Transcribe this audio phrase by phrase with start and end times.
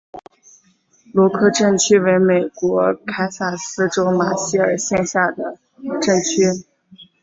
[1.13, 5.59] 罗克镇区为美国堪萨斯州马歇尔县辖下的
[6.01, 6.65] 镇区。